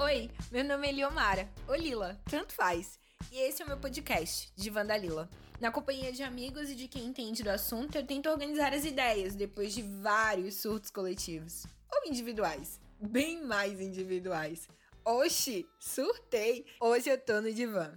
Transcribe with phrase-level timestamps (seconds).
[0.00, 3.00] Oi, meu nome é Liomara, ou Lila, tanto faz.
[3.32, 5.28] E esse é o meu podcast, de Vandalila.
[5.60, 9.34] Na companhia de amigos e de quem entende do assunto, eu tento organizar as ideias
[9.34, 11.66] depois de vários surtos coletivos.
[11.92, 12.80] Ou individuais.
[13.00, 14.68] Bem mais individuais.
[15.04, 16.64] Oxi, surtei!
[16.80, 17.92] Hoje eu tô no divã.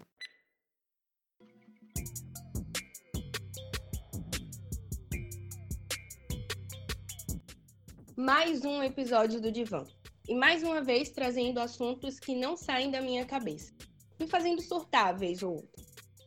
[8.18, 9.86] Mais um episódio do Divã.
[10.32, 13.74] E mais uma vez trazendo assuntos que não saem da minha cabeça.
[14.18, 15.84] Me fazendo surtar, vez ou outra.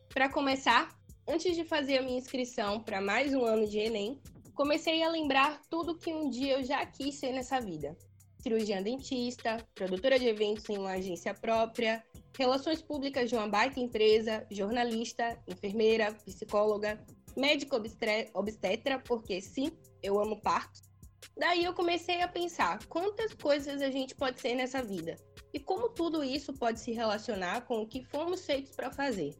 [0.09, 0.95] Para começar,
[1.27, 4.21] antes de fazer a minha inscrição para mais um ano de Enem,
[4.53, 7.97] comecei a lembrar tudo que um dia eu já quis ser nessa vida.
[8.37, 12.05] Cirurgiã dentista, produtora de eventos em uma agência própria,
[12.37, 17.03] relações públicas de uma baita empresa, jornalista, enfermeira, psicóloga,
[17.35, 17.75] médico
[18.35, 19.71] obstetra, porque sim,
[20.03, 20.83] eu amo partos.
[21.37, 25.17] Daí eu comecei a pensar quantas coisas a gente pode ser nessa vida
[25.53, 29.35] e como tudo isso pode se relacionar com o que fomos feitos para fazer.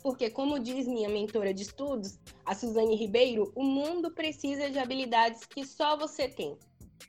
[0.00, 5.44] Porque, como diz minha mentora de estudos, a Suzane Ribeiro, o mundo precisa de habilidades
[5.44, 6.56] que só você tem.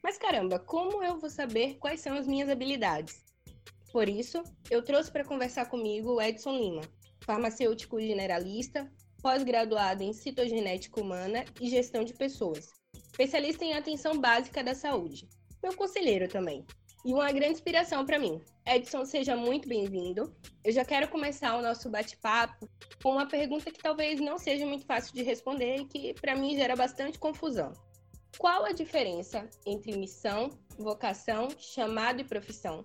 [0.01, 3.23] Mas caramba, como eu vou saber quais são as minhas habilidades?
[3.91, 6.81] Por isso, eu trouxe para conversar comigo o Edson Lima,
[7.25, 12.69] farmacêutico generalista, pós-graduado em citogenética humana e gestão de pessoas,
[13.15, 15.29] especialista em atenção básica da saúde,
[15.63, 16.65] meu conselheiro também
[17.05, 18.41] e uma grande inspiração para mim.
[18.65, 20.35] Edson, seja muito bem-vindo.
[20.63, 22.67] Eu já quero começar o nosso bate-papo
[23.01, 26.55] com uma pergunta que talvez não seja muito fácil de responder e que para mim
[26.55, 27.71] gera bastante confusão.
[28.37, 32.83] Qual a diferença entre missão, vocação, chamado e profissão?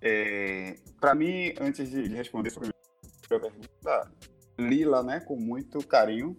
[0.00, 4.12] É, para mim, antes de responder essa primeira pergunta,
[4.58, 6.36] Lila, né, com muito carinho,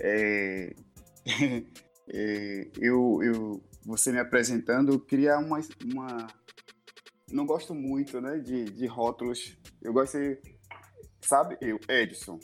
[0.00, 0.74] é,
[2.12, 6.26] é, eu, eu você me apresentando, queria uma, uma...
[7.30, 9.56] Não gosto muito, né, de, de rótulos.
[9.82, 10.38] Eu gosto de...
[11.22, 12.38] Sabe, eu, Edson.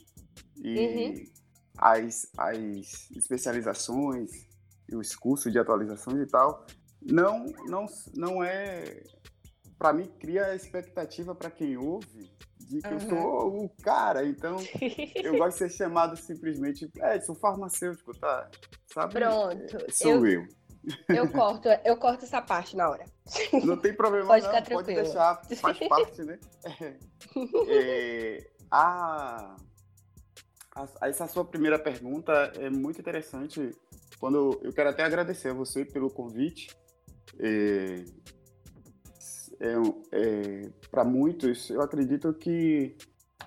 [0.62, 1.24] E uhum.
[1.78, 4.30] as, as especializações
[4.92, 6.66] os cursos de atualizações e tal,
[7.02, 9.02] não, não, não é...
[9.78, 12.30] Para mim, cria expectativa para quem ouve
[12.64, 12.94] de que uhum.
[12.94, 14.26] eu sou o cara.
[14.26, 14.56] Então,
[15.14, 18.50] eu gosto de ser chamado simplesmente Edson, farmacêutico, tá?
[18.92, 19.14] Sabe?
[19.14, 19.92] Pronto.
[19.92, 20.42] Sou eu.
[20.42, 20.48] eu.
[21.08, 23.06] Eu corto, eu corto essa parte na hora.
[23.64, 26.38] Não tem problema, pode não, ficar pode deixar, faz parte, né?
[27.68, 29.56] É, a,
[30.74, 33.70] a, essa sua primeira pergunta é muito interessante.
[34.18, 36.68] Quando eu quero até agradecer a você pelo convite.
[37.38, 38.04] É,
[39.60, 39.74] é,
[40.12, 42.96] é, Para muitos, eu acredito que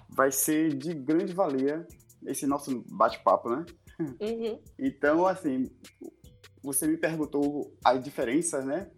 [0.09, 1.85] vai ser de grande valia
[2.25, 3.65] esse nosso bate-papo, né?
[3.99, 4.61] Uhum.
[4.77, 5.69] Então, assim,
[6.63, 8.89] você me perguntou as diferenças, né?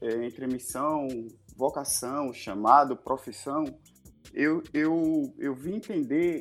[0.00, 1.08] É, entre missão,
[1.56, 3.64] vocação, chamado, profissão.
[4.32, 6.40] Eu, eu, eu vim entender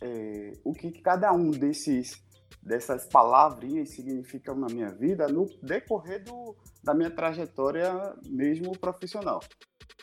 [0.00, 2.22] é, o que cada um desses
[2.62, 7.92] dessas palavrinhas significam na minha vida no decorrer do, da minha trajetória
[8.28, 9.40] mesmo profissional.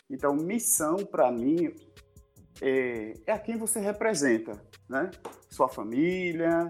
[0.08, 1.74] Então, missão para mim
[2.60, 4.52] é, é a quem você representa,
[4.88, 5.10] né?
[5.48, 6.68] Sua família,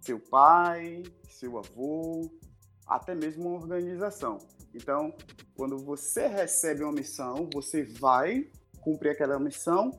[0.00, 2.30] seu pai, seu avô,
[2.86, 4.38] até mesmo uma organização.
[4.74, 5.12] Então,
[5.56, 8.48] quando você recebe uma missão, você vai
[8.80, 9.90] cumprir aquela missão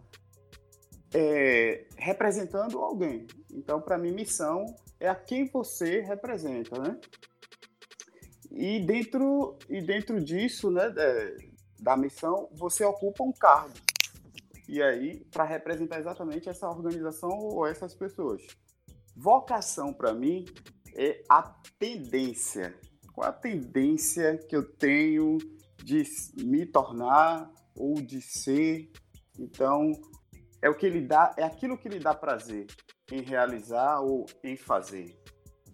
[1.14, 3.28] é, representando alguém.
[3.52, 4.66] Então, para mim, missão
[5.00, 7.00] é a quem você representa, né?
[8.52, 11.36] E dentro, e dentro disso, né, é,
[11.80, 13.74] da missão, você ocupa um cargo.
[14.68, 18.46] E aí, para representar exatamente essa organização ou essas pessoas.
[19.16, 20.46] Vocação, para mim,
[20.96, 21.42] é a
[21.80, 22.76] tendência.
[23.14, 25.38] Qual a tendência que eu tenho
[25.84, 26.04] de
[26.44, 28.92] me tornar ou de ser?
[29.40, 29.92] Então,
[30.62, 32.68] é o que ele dá, é aquilo que lhe dá prazer
[33.12, 35.18] em realizar ou em fazer,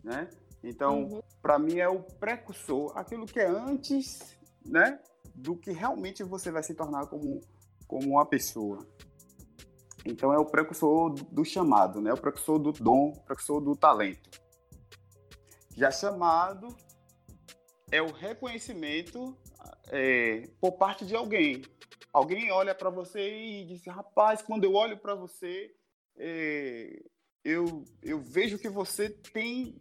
[0.03, 0.29] né?
[0.63, 1.21] Então, uhum.
[1.41, 4.99] para mim é o precursor, aquilo que é antes, né,
[5.35, 7.41] do que realmente você vai se tornar como
[7.93, 8.79] como uma pessoa.
[10.05, 12.11] Então é o precursor do chamado, né?
[12.11, 14.29] O precursor do dom, o precursor do talento.
[15.75, 16.75] Já chamado
[17.91, 19.37] é o reconhecimento
[19.89, 21.61] é, por parte de alguém.
[22.11, 25.73] Alguém olha para você e diz: rapaz, quando eu olho para você,
[26.17, 26.99] é,
[27.43, 29.79] eu, eu vejo que você tem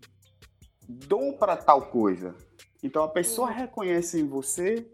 [0.89, 2.35] dom para tal coisa.
[2.83, 3.55] Então a pessoa uhum.
[3.55, 4.87] reconhece em você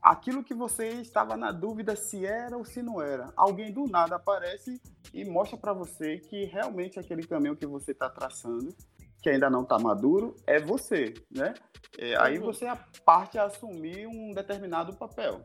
[0.00, 3.32] aquilo que você estava na dúvida se era ou se não era.
[3.36, 4.80] Alguém do nada aparece
[5.12, 8.74] e mostra para você que realmente aquele caminho que você está traçando
[9.20, 11.54] que ainda não está maduro é você, né?
[11.98, 12.46] É, aí uhum.
[12.46, 12.66] você
[13.04, 15.40] parte a assumir um determinado papel.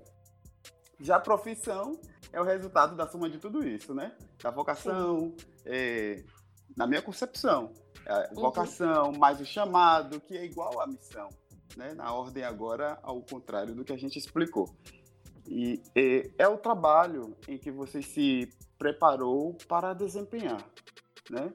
[0.99, 1.99] Já a profissão
[2.31, 4.15] é o resultado da soma de tudo isso, né?
[4.41, 5.35] Da vocação,
[5.65, 6.23] é,
[6.75, 7.71] na minha concepção,
[8.07, 8.41] a uhum.
[8.41, 11.29] vocação mais o chamado, que é igual à missão,
[11.77, 11.93] né?
[11.93, 14.75] Na ordem agora ao contrário do que a gente explicou.
[15.47, 20.63] E, e é o trabalho em que você se preparou para desempenhar,
[21.29, 21.51] né?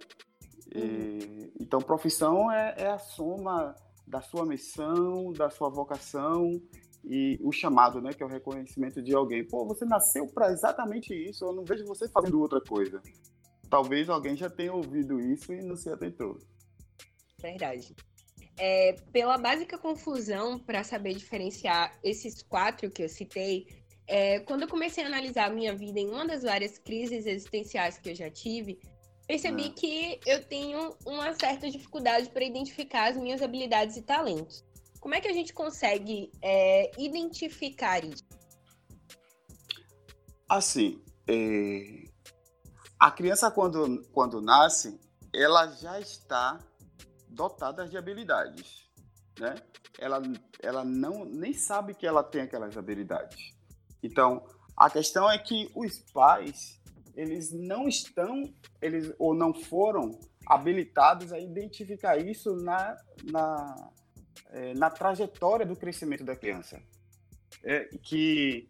[0.74, 1.52] E, uhum.
[1.60, 3.74] então, profissão é, é a soma
[4.06, 6.60] da sua missão, da sua vocação
[7.04, 9.46] e o chamado, né, que é o reconhecimento de alguém.
[9.46, 13.00] Pô, você nasceu para exatamente isso, eu não vejo você fazendo outra coisa.
[13.70, 16.38] Talvez alguém já tenha ouvido isso e não se atentou.
[17.40, 17.94] Verdade.
[18.58, 23.66] É, pela básica confusão para saber diferenciar esses quatro que eu citei,
[24.06, 27.98] é, quando eu comecei a analisar a minha vida em uma das várias crises existenciais
[27.98, 28.80] que eu já tive,
[29.28, 29.72] percebi ah.
[29.78, 34.64] que eu tenho uma certa dificuldade para identificar as minhas habilidades e talentos.
[34.98, 38.24] Como é que a gente consegue é, identificar isso?
[40.48, 42.07] Assim, é...
[42.98, 44.98] a criança quando, quando nasce,
[45.32, 46.58] ela já está
[47.28, 48.88] dotada de habilidades,
[49.38, 49.54] né?
[49.98, 50.22] Ela,
[50.60, 53.54] ela não nem sabe que ela tem aquelas habilidades.
[54.02, 54.44] Então,
[54.76, 56.80] a questão é que os pais,
[57.14, 58.42] eles não estão,
[58.80, 63.90] eles ou não foram habilitados a identificar isso na, na,
[64.50, 66.80] é, na trajetória do crescimento da criança.
[67.64, 68.68] É, que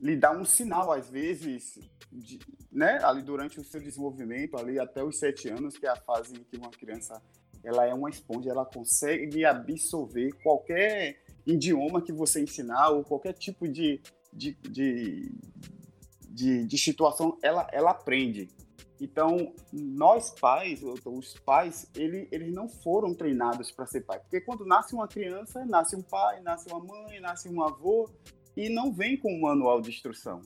[0.00, 1.78] lhe dá um sinal, às vezes,
[2.10, 2.38] de,
[2.70, 6.34] né, ali durante o seu desenvolvimento, ali até os sete anos, que é a fase
[6.34, 7.20] em que uma criança
[7.64, 13.68] ela é uma esponja, ela consegue absorver qualquer idioma que você ensinar ou qualquer tipo
[13.68, 14.00] de,
[14.32, 15.32] de, de,
[16.28, 18.48] de, de situação, ela, ela aprende.
[19.00, 24.20] Então, nós pais, os pais, ele, eles não foram treinados para ser pai.
[24.20, 28.08] Porque quando nasce uma criança, nasce um pai, nasce uma mãe, nasce um avô,
[28.56, 30.40] e não vem com um manual de instrução.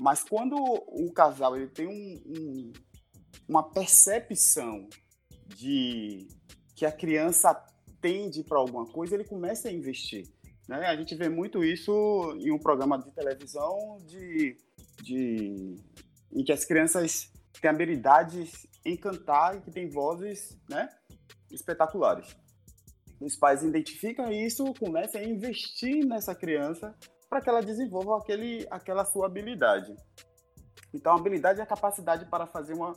[0.00, 2.72] Mas quando o casal ele tem um, um,
[3.48, 4.88] uma percepção
[5.56, 6.28] de
[6.74, 7.54] que a criança
[8.00, 10.28] tende para alguma coisa, ele começa a investir.
[10.68, 10.86] Né?
[10.86, 14.56] A gente vê muito isso em um programa de televisão de,
[15.02, 15.76] de,
[16.32, 20.88] em que as crianças tem habilidades em cantar e que tem vozes né,
[21.50, 22.36] espetaculares.
[23.20, 26.94] Os pais identificam isso, começam a investir nessa criança
[27.28, 29.94] para que ela desenvolva aquele, aquela sua habilidade.
[30.92, 32.92] Então, a habilidade é a capacidade para fazer uma,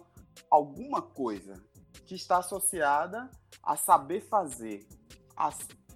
[0.49, 1.61] alguma coisa
[2.05, 3.29] que está associada
[3.61, 4.87] a saber fazer.
[5.35, 5.49] A,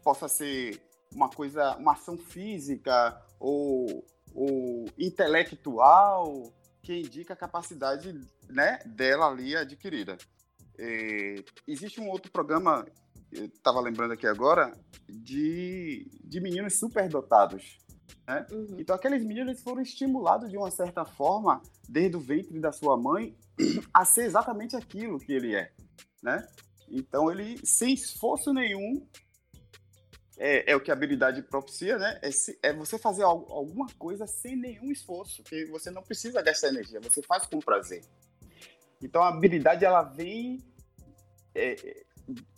[0.04, 0.82] possa ser
[1.14, 6.44] uma coisa, uma ação física ou, ou intelectual,
[6.82, 8.14] que indica a capacidade
[8.50, 10.18] né, dela ali adquirida.
[10.78, 11.36] É,
[11.68, 12.86] existe um outro programa,
[13.32, 14.78] estava lembrando aqui agora,
[15.10, 17.78] de, de meninos superdotados.
[18.28, 18.46] Né?
[18.52, 18.78] Uhum.
[18.80, 23.36] Então, aqueles meninos foram estimulados de uma certa forma, desde o ventre da sua mãe,
[23.94, 25.72] a ser exatamente aquilo que ele é.
[26.22, 26.46] Né?
[26.90, 29.06] Então, ele, sem esforço nenhum,
[30.38, 32.20] é, é, o que a habilidade propicia, né?
[32.22, 36.42] É, se, é você fazer algo, alguma coisa sem nenhum esforço, que você não precisa
[36.42, 38.04] gastar energia, você faz com prazer.
[39.02, 40.60] Então a habilidade ela vem
[41.54, 42.04] é,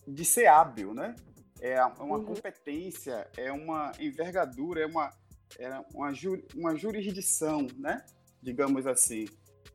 [0.07, 1.15] de ser hábil, né?
[1.59, 2.25] É uma uhum.
[2.25, 5.11] competência, é uma envergadura, é uma,
[5.57, 6.11] é uma,
[6.55, 8.05] uma jurisdição, né?
[8.41, 9.25] Digamos assim.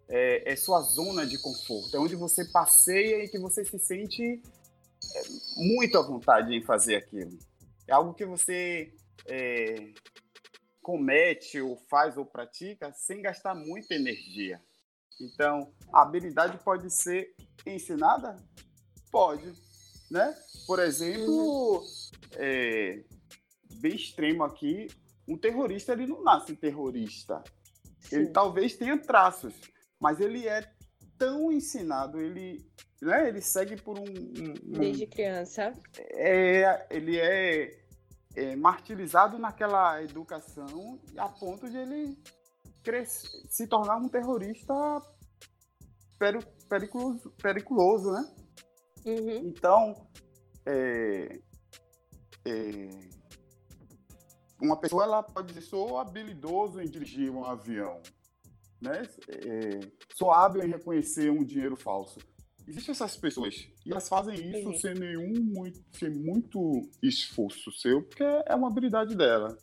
[0.09, 4.23] É, é, sua zona de conforto, é onde você passeia e que você se sente
[4.23, 5.23] é,
[5.57, 7.38] muito à vontade em fazer aquilo.
[7.88, 8.93] É algo que você
[9.26, 9.93] é,
[10.83, 14.61] comete ou faz ou pratica sem gastar muita energia.
[15.21, 18.37] Então, a habilidade pode ser ensinada?
[19.11, 19.52] Pode,
[20.11, 20.37] né?
[20.67, 21.85] Por exemplo, uhum.
[22.33, 23.05] é,
[23.75, 24.88] bem extremo aqui,
[25.29, 27.43] um terrorista ele não nasce terrorista.
[28.00, 28.17] Sim.
[28.17, 29.55] Ele talvez tenha traços,
[30.00, 30.62] mas ele é
[31.17, 32.64] tão ensinado, ele,
[33.00, 35.73] né, ele segue por um, um desde criança.
[36.11, 37.81] É, ele é,
[38.35, 42.19] é martirizado naquela educação a ponto de ele
[42.83, 44.75] crescer, se tornar um terrorista
[46.69, 48.35] periculoso, periculoso né?
[49.07, 49.49] Uhum.
[49.49, 49.95] Então,
[50.67, 51.41] é,
[52.45, 52.88] é,
[54.62, 58.00] uma pessoa ela pode dizer, sou habilidoso em dirigir um avião,
[58.81, 59.02] né?
[59.28, 59.81] É,
[60.14, 62.21] sou hábil em reconhecer um dinheiro falso.
[62.66, 64.78] Existem essas pessoas e elas fazem isso uhum.
[64.78, 69.59] sem nenhum muito, sem muito esforço seu, porque é uma habilidade dela.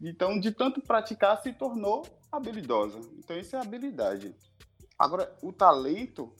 [0.00, 2.98] Então, de tanto praticar, se tornou habilidosa.
[3.18, 4.34] Então, isso é habilidade.
[4.98, 6.34] Agora, o talento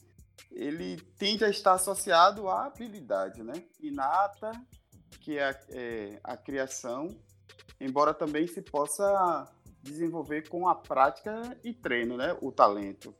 [0.51, 3.53] ele tende a estar associado à habilidade, né?
[3.79, 4.51] Inata,
[5.19, 7.15] que é a, é a criação,
[7.81, 12.37] embora também se possa desenvolver com a prática e treino, né?
[12.41, 13.13] O talento.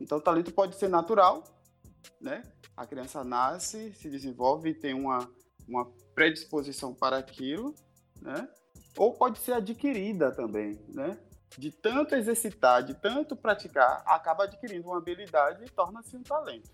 [0.00, 1.44] Então, o talento pode ser natural,
[2.20, 2.42] né?
[2.76, 5.30] A criança nasce, se desenvolve e tem uma,
[5.68, 5.84] uma
[6.14, 7.74] predisposição para aquilo,
[8.20, 8.48] né?
[8.96, 11.18] Ou pode ser adquirida também, né?
[11.56, 16.70] De tanto exercitar, de tanto praticar, acaba adquirindo uma habilidade e torna-se um talento.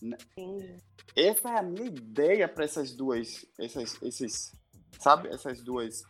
[0.00, 0.16] Né?
[1.16, 4.54] Essa é a minha ideia para essas duas, essas, esses,
[4.98, 6.02] sabe, essas duas,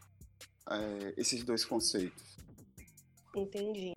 [0.71, 2.37] é, esses dois conceitos.
[3.35, 3.95] Entendi.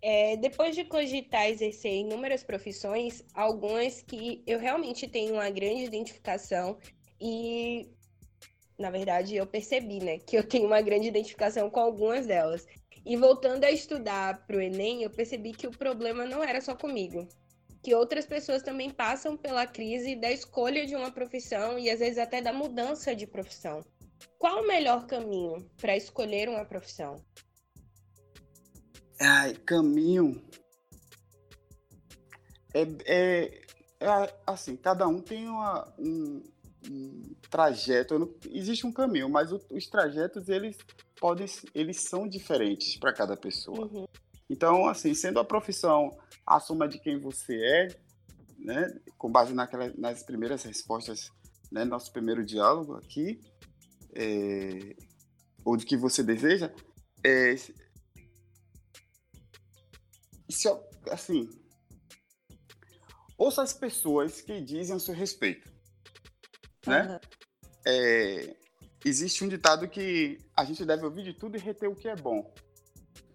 [0.00, 6.76] É, depois de cogitar exercer inúmeras profissões, algumas que eu realmente tenho uma grande identificação
[7.20, 7.88] e,
[8.76, 12.66] na verdade, eu percebi, né, que eu tenho uma grande identificação com algumas delas.
[13.06, 16.74] E voltando a estudar para o Enem, eu percebi que o problema não era só
[16.74, 17.28] comigo,
[17.80, 22.18] que outras pessoas também passam pela crise da escolha de uma profissão e às vezes
[22.18, 23.84] até da mudança de profissão.
[24.38, 27.16] Qual o melhor caminho para escolher uma profissão?
[29.20, 30.42] Ai, caminho.
[32.74, 33.62] É, é,
[34.00, 36.42] é, assim, cada um tem uma, um,
[36.90, 38.18] um trajeto.
[38.18, 40.76] Não, existe um caminho, mas o, os trajetos eles
[41.20, 43.86] podem, eles são diferentes para cada pessoa.
[43.86, 44.06] Uhum.
[44.50, 47.88] Então, assim, sendo a profissão a soma de quem você é,
[48.58, 51.30] né, com base naquela, nas primeiras respostas,
[51.70, 53.40] né, nosso primeiro diálogo aqui,
[54.14, 54.96] é,
[55.64, 56.72] ou de que você deseja,
[57.24, 57.56] é,
[60.48, 60.68] se,
[61.10, 61.48] assim,
[63.38, 65.70] ouça as pessoas que dizem o seu respeito,
[66.86, 67.12] né?
[67.12, 67.18] Uhum.
[67.86, 68.56] É,
[69.04, 72.16] existe um ditado que a gente deve ouvir de tudo e reter o que é
[72.16, 72.52] bom,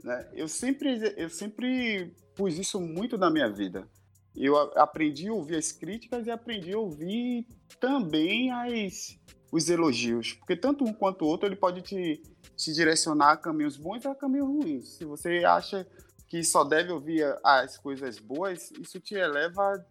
[0.04, 0.30] né?
[0.34, 3.88] Eu sempre, eu sempre pus isso muito na minha vida.
[4.36, 7.48] Eu aprendi a ouvir as críticas e aprendi a ouvir
[7.80, 9.20] também as,
[9.52, 12.22] os elogios, porque tanto um quanto o outro ele pode te,
[12.56, 14.88] te direcionar a caminhos bons ou a caminhos ruins.
[14.98, 15.88] Se você acha
[16.28, 19.86] que só deve ouvir as coisas boas, isso te eleva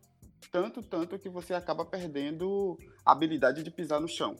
[0.52, 4.36] tanto, tanto que você acaba perdendo a habilidade de pisar no chão.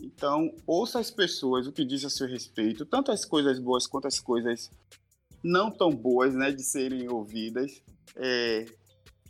[0.00, 4.06] Então, ouça as pessoas o que diz a seu respeito, tanto as coisas boas quanto
[4.06, 4.70] as coisas
[5.42, 7.82] não tão boas, né, de serem ouvidas.
[8.16, 8.64] É,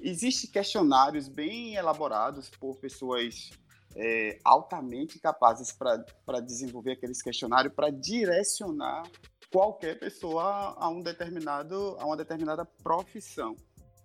[0.01, 3.51] Existem questionários bem elaborados por pessoas
[3.97, 9.04] é, altamente capazes para desenvolver aqueles questionários, para direcionar
[9.50, 13.57] qualquer pessoa a um determinado a uma determinada profissão.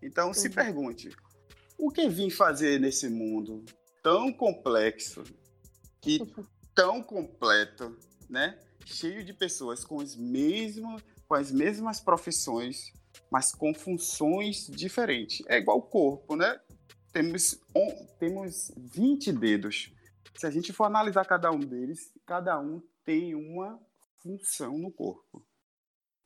[0.01, 0.53] Então se uhum.
[0.53, 1.09] pergunte:
[1.77, 3.63] o que vim fazer nesse mundo
[4.01, 5.23] tão complexo
[6.05, 6.19] e
[6.73, 7.97] tão completo,
[8.29, 8.59] né?
[8.85, 12.93] Cheio de pessoas com os mesmos com as mesmas profissões,
[13.31, 15.43] mas com funções diferentes.
[15.47, 16.59] É igual o corpo, né?
[17.13, 17.61] Temos,
[18.19, 19.93] temos 20 dedos.
[20.35, 23.79] Se a gente for analisar cada um deles, cada um tem uma
[24.17, 25.45] função no corpo.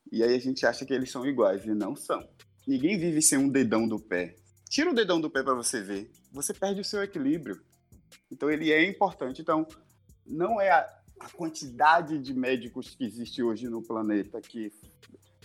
[0.09, 2.25] E aí a gente acha que eles são iguais e não são.
[2.65, 4.37] Ninguém vive sem um dedão do pé.
[4.69, 6.09] Tira o dedão do pé para você ver.
[6.31, 7.61] Você perde o seu equilíbrio.
[8.31, 9.41] Então ele é importante.
[9.41, 9.67] Então
[10.25, 14.71] não é a, a quantidade de médicos que existe hoje no planeta que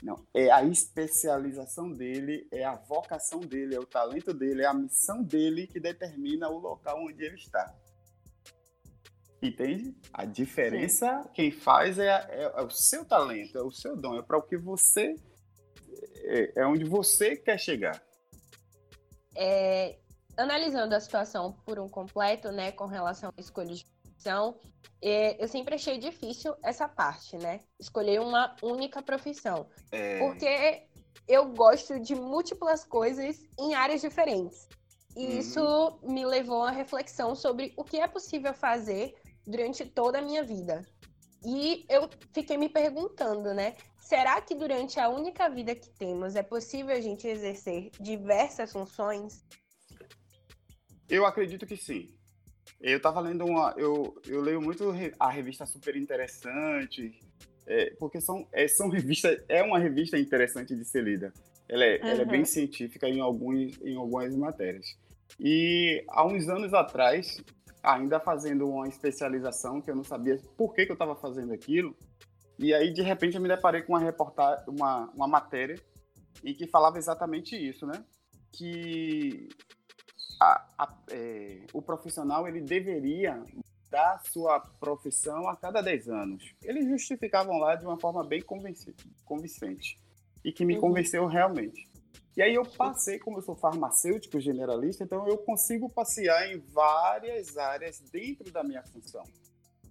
[0.03, 4.75] não, é a especialização dele, é a vocação dele, é o talento dele, é a
[4.75, 7.73] missão dele que determina o local onde ele está.
[9.41, 9.97] Entende?
[10.13, 11.29] A diferença, Sim.
[11.35, 14.43] quem faz é, é, é, o seu talento, é o seu dom, é para o
[14.43, 15.15] que você.
[16.25, 18.03] É, é, onde você quer chegar.
[19.37, 19.99] É,
[20.37, 23.87] analisando a situação por um completo, né, com relação à escolha de
[24.23, 24.57] profissão,
[25.03, 27.61] é, eu sempre achei difícil essa parte, né?
[27.79, 29.69] Escolher uma única profissão.
[29.91, 30.19] É.
[30.21, 30.85] Porque
[31.29, 34.69] eu gosto de múltiplas coisas em áreas diferentes.
[35.17, 35.39] E uhum.
[35.39, 39.15] isso me levou a reflexão sobre o que é possível fazer
[39.47, 40.87] durante toda a minha vida.
[41.45, 43.75] E eu fiquei me perguntando, né?
[43.99, 49.45] Será que durante a única vida que temos é possível a gente exercer diversas funções?
[51.09, 52.15] Eu acredito que sim.
[52.83, 53.73] Eu estava lendo uma.
[53.77, 57.17] Eu, eu leio muito a revista Super Interessante,
[57.65, 59.41] é, porque são, é, são revistas.
[59.49, 61.33] É uma revista interessante de ser lida.
[61.69, 62.09] Ela é, uhum.
[62.09, 64.99] ela é bem científica em, alguns, em algumas matérias.
[65.39, 67.41] E há uns anos atrás,
[67.83, 71.97] ainda fazendo uma especialização que eu não sabia por que, que eu estava fazendo aquilo.
[72.59, 75.77] E aí, de repente, eu me deparei com uma reportagem, uma, uma matéria
[76.45, 78.05] em que falava exatamente isso, né?
[78.53, 79.49] Que
[80.43, 83.45] a, a, é, o profissional ele deveria
[83.89, 86.55] dar sua profissão a cada 10 anos.
[86.63, 88.43] Eles justificavam lá de uma forma bem
[89.25, 90.01] convincente
[90.45, 90.81] e que me uhum.
[90.81, 91.89] convenceu realmente.
[92.37, 97.59] E aí eu passei, como eu sou farmacêutico generalista, então eu consigo passear em várias
[97.59, 99.23] áreas dentro da minha função.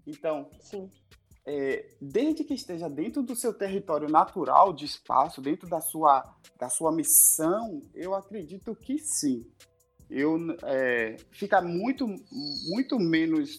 [0.07, 0.49] Então,
[1.45, 6.67] é, desde que esteja dentro do seu território natural de espaço, dentro da sua, da
[6.67, 9.45] sua missão, eu acredito que sim.
[10.11, 12.05] Eu, é, fica muito,
[12.67, 13.57] muito menos.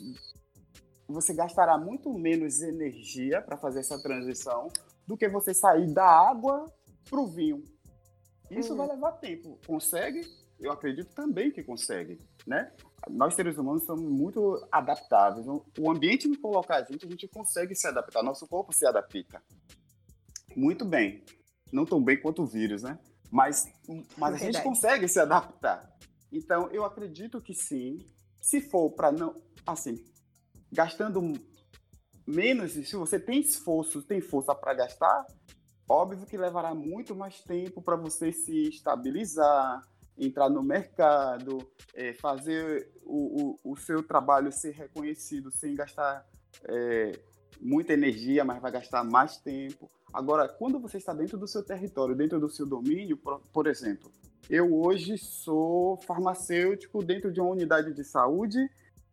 [1.09, 4.69] Você gastará muito menos energia para fazer essa transição
[5.07, 6.71] do que você sair da água
[7.09, 7.65] para o vinho.
[8.51, 9.59] Isso vai levar tempo.
[9.67, 10.21] Consegue?
[10.61, 12.71] Eu acredito também que consegue, né?
[13.09, 15.47] Nós seres humanos somos muito adaptáveis.
[15.47, 18.23] O ambiente que colocar a gente, a gente consegue se adaptar.
[18.23, 19.43] Nosso corpo se adapta.
[20.55, 21.25] Muito bem.
[21.73, 22.99] Não tão bem quanto o vírus, né?
[23.31, 23.67] Mas,
[24.19, 25.91] mas a gente consegue se adaptar.
[26.33, 27.99] Então, eu acredito que sim.
[28.41, 30.03] Se for para não, assim,
[30.73, 31.21] gastando
[32.27, 35.27] menos, se você tem esforço, tem força para gastar,
[35.89, 39.87] Óbvio que levará muito mais tempo para você se estabilizar,
[40.17, 41.59] entrar no mercado,
[41.95, 46.27] é, fazer o, o, o, seu trabalho ser reconhecido sem gastar
[46.65, 47.13] é,
[47.61, 49.91] muita energia, mas vai gastar mais tempo.
[50.13, 54.11] Agora, quando você está dentro do seu território, dentro do seu domínio, por, por exemplo,
[54.49, 58.59] eu hoje sou farmacêutico dentro de uma unidade de saúde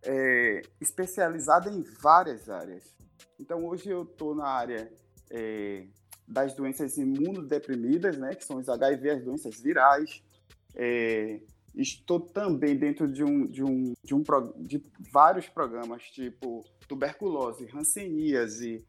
[0.03, 2.95] é, especializada em várias áreas.
[3.39, 4.91] Então, hoje eu estou na área
[5.29, 5.85] é,
[6.27, 10.23] das doenças imunodeprimidas, né, que são os HIV, as doenças virais.
[10.75, 11.39] É,
[11.75, 14.23] estou também dentro de um, de um, de um
[14.57, 18.83] de vários programas, tipo tuberculose, hanseníase,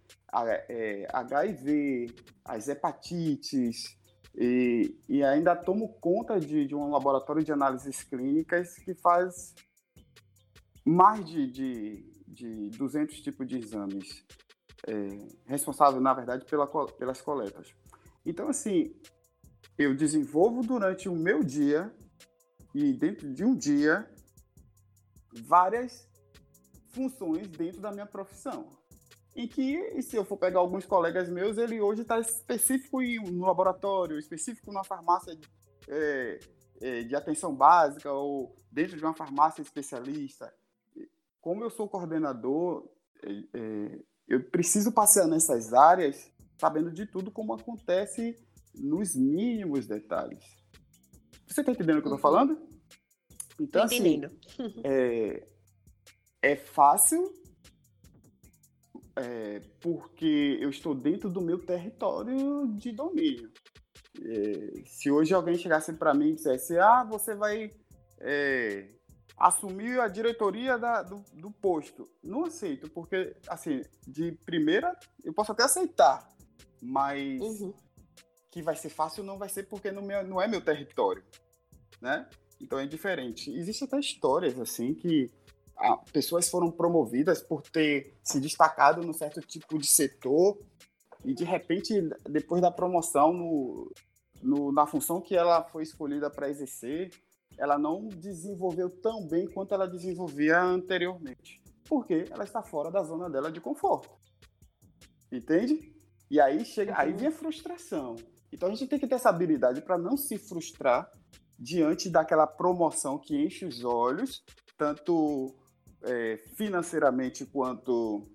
[0.69, 2.07] é, HIV,
[2.45, 3.97] as hepatites,
[4.35, 9.55] e, e, ainda tomo conta de, de, um laboratório de análises clínicas que faz
[10.85, 14.25] mais de, de, de 200 tipos de exames
[14.87, 14.93] é,
[15.47, 17.75] responsável, na verdade, pela, pelas coletas.
[18.25, 18.95] Então, assim,
[19.77, 21.93] eu desenvolvo durante o meu dia
[22.75, 24.09] e dentro de um dia
[25.33, 26.09] várias
[26.89, 28.80] funções dentro da minha profissão.
[29.35, 34.19] Em que, se eu for pegar alguns colegas meus, ele hoje está específico no laboratório,
[34.19, 35.39] específico na farmácia
[35.89, 36.41] é,
[36.81, 40.53] é, de atenção básica ou dentro de uma farmácia especialista.
[41.41, 42.89] Como eu sou coordenador,
[43.23, 48.37] é, é eu preciso passear nessas áreas sabendo de tudo como acontece
[48.75, 50.45] nos mínimos detalhes.
[51.49, 52.37] Você está entendendo o que eu estou uhum.
[52.37, 52.69] falando?
[53.59, 54.31] Então, assim, entendendo.
[54.85, 55.49] É,
[56.43, 57.35] é fácil
[59.21, 63.51] é, porque eu estou dentro do meu território de domínio.
[64.21, 67.73] É, se hoje alguém chegasse para mim e dissesse, ah, você vai
[68.21, 68.89] é,
[69.41, 72.09] assumiu a diretoria da, do, do, posto.
[72.23, 76.29] Não aceito, porque, assim, de primeira, eu posso até aceitar,
[76.81, 77.73] mas uhum.
[78.51, 81.25] que vai ser fácil não vai ser porque não, meu, não é meu território,
[82.01, 82.29] né?
[82.61, 83.51] Então é diferente.
[83.51, 85.33] Existem até histórias, assim, que
[86.13, 90.59] pessoas foram promovidas por ter se destacado num certo tipo de setor
[91.25, 91.95] e, de repente,
[92.29, 93.93] depois da promoção no,
[94.43, 97.11] no na função que ela foi escolhida para exercer,
[97.59, 101.61] ela não desenvolveu tão bem quanto ela desenvolvia anteriormente.
[101.89, 104.09] Porque ela está fora da zona dela de conforto.
[105.31, 105.95] Entende?
[106.31, 108.17] E aí chega, aí vem a frustração.
[108.53, 111.11] Então a gente tem que ter essa habilidade para não se frustrar
[111.59, 114.43] diante daquela promoção que enche os olhos,
[114.79, 115.55] tanto
[116.03, 118.29] é, financeiramente quanto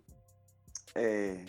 [0.94, 1.46] é,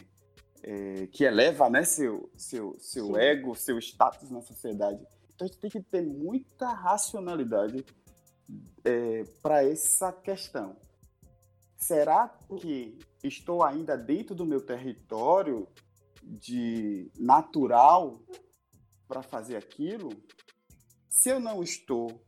[0.63, 5.01] é, que eleva né, seu, seu, seu ego, seu status na sociedade.
[5.35, 7.85] Então a gente tem que ter muita racionalidade
[8.85, 10.77] é, para essa questão.
[11.77, 15.69] Será que estou ainda dentro do meu território
[16.23, 18.23] de natural
[19.07, 20.11] para fazer aquilo?
[21.09, 22.21] Se eu não estou,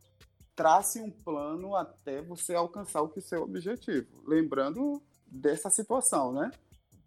[0.59, 4.21] trace um plano até você alcançar o que é seu objetivo.
[4.27, 6.51] Lembrando dessa situação, né?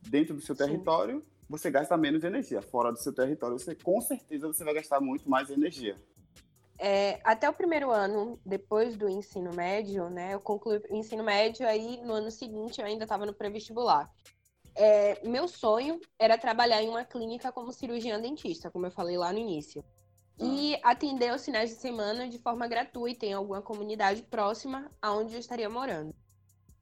[0.01, 2.63] Dentro do seu território, Sim você gasta menos energia.
[2.63, 6.01] Fora do seu território, você com certeza você vai gastar muito mais energia.
[6.79, 10.33] É, até o primeiro ano, depois do ensino médio, né?
[10.33, 14.11] Eu concluí o ensino médio, aí no ano seguinte eu ainda estava no pré-vestibular.
[14.75, 19.31] É, meu sonho era trabalhar em uma clínica como cirurgiã dentista, como eu falei lá
[19.31, 19.85] no início.
[20.39, 20.91] E ah.
[20.91, 25.69] atender os finais de semana de forma gratuita em alguma comunidade próxima aonde eu estaria
[25.69, 26.15] morando.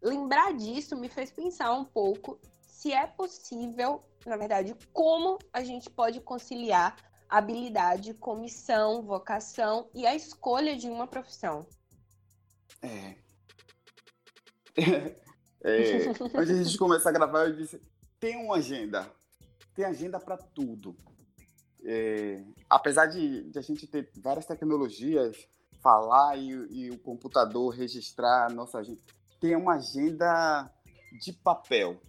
[0.02, 5.90] Lembrar disso me fez pensar um pouco se é possível, na verdade, como a gente
[5.90, 6.96] pode conciliar
[7.28, 11.66] habilidade, comissão, vocação e a escolha de uma profissão.
[12.82, 13.16] É.
[15.62, 16.08] é.
[16.34, 17.80] Antes de a gente começar a gravar, eu disse:
[18.18, 19.10] tem uma agenda.
[19.74, 20.96] Tem agenda para tudo.
[21.84, 25.48] É, apesar de, de, a gente ter várias tecnologias,
[25.82, 29.00] falar e, e o computador registrar a nossa agenda,
[29.40, 30.70] tem uma agenda
[31.20, 32.00] de papel.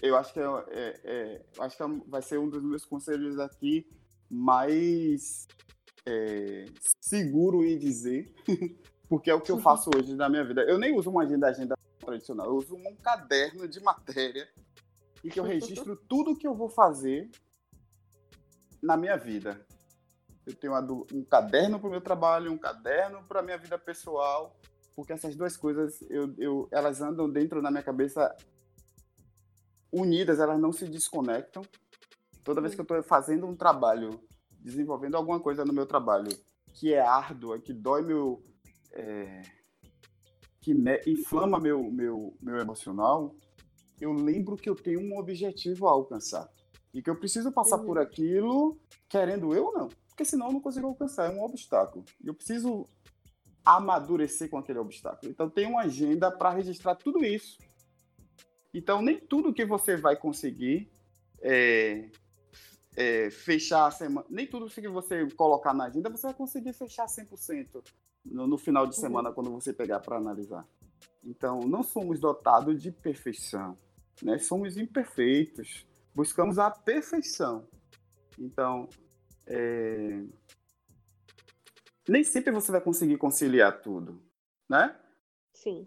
[0.00, 3.40] Eu acho que, é, é, é, acho que é vai ser um dos meus conselhos
[3.40, 3.84] aqui
[4.30, 5.48] mais
[6.06, 6.64] é,
[7.00, 8.32] seguro em dizer,
[9.08, 10.62] porque é o que eu faço hoje na minha vida.
[10.62, 14.48] Eu nem uso uma agenda, agenda tradicional, eu uso um caderno de matéria
[15.24, 17.30] em que eu registro tudo que eu vou fazer
[18.84, 19.64] na minha vida.
[20.46, 20.74] Eu tenho
[21.12, 24.54] um caderno para o meu trabalho, um caderno para a minha vida pessoal,
[24.94, 28.34] porque essas duas coisas, eu, eu, elas andam dentro da minha cabeça
[29.90, 31.62] unidas, elas não se desconectam.
[32.42, 34.20] Toda vez que eu estou fazendo um trabalho,
[34.60, 36.28] desenvolvendo alguma coisa no meu trabalho
[36.74, 38.44] que é árdua, que dói meu.
[38.92, 39.42] É,
[40.60, 43.36] que me, inflama meu, meu, meu emocional,
[44.00, 46.48] eu lembro que eu tenho um objetivo a alcançar.
[46.94, 47.86] E que eu preciso passar uhum.
[47.86, 48.78] por aquilo,
[49.08, 49.88] querendo eu ou não.
[50.08, 52.04] Porque senão eu não consigo alcançar, é um obstáculo.
[52.22, 52.88] E eu preciso
[53.64, 55.30] amadurecer com aquele obstáculo.
[55.30, 57.58] Então tem uma agenda para registrar tudo isso.
[58.72, 60.88] Então nem tudo que você vai conseguir
[61.40, 62.10] é,
[62.96, 67.06] é, fechar a semana, nem tudo que você colocar na agenda você vai conseguir fechar
[67.06, 67.82] 100%
[68.24, 69.00] no, no final de uhum.
[69.00, 69.34] semana uhum.
[69.34, 70.64] quando você pegar para analisar.
[71.24, 73.76] Então não somos dotados de perfeição,
[74.22, 74.38] né?
[74.38, 77.68] Somos imperfeitos buscamos a perfeição.
[78.38, 78.88] Então,
[79.46, 80.24] é...
[82.08, 84.22] nem sempre você vai conseguir conciliar tudo,
[84.68, 84.98] né?
[85.52, 85.82] Sim.